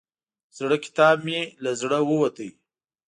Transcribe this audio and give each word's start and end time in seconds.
زړه 0.57 0.77
کتاب 0.85 1.17
مې 1.27 1.41
له 1.63 1.71
زړه 1.81 1.99
ووت. 2.07 2.37